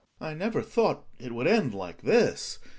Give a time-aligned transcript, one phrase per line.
[0.19, 2.57] I never thought it would end like this.